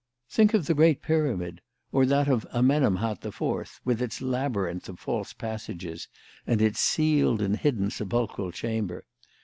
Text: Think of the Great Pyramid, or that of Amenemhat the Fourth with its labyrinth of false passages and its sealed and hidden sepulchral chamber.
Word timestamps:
Think 0.31 0.55
of 0.55 0.65
the 0.65 0.73
Great 0.73 1.03
Pyramid, 1.03 1.61
or 1.91 2.07
that 2.07 2.27
of 2.27 2.47
Amenemhat 2.49 3.21
the 3.21 3.31
Fourth 3.31 3.79
with 3.85 4.01
its 4.01 4.19
labyrinth 4.19 4.89
of 4.89 4.99
false 4.99 5.31
passages 5.31 6.07
and 6.47 6.59
its 6.59 6.79
sealed 6.79 7.39
and 7.39 7.55
hidden 7.55 7.91
sepulchral 7.91 8.51
chamber. 8.51 9.05